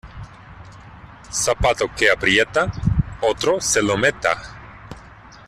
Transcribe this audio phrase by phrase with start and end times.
[1.31, 2.71] Zapato que aprieta,
[3.21, 4.35] otro se lo meta.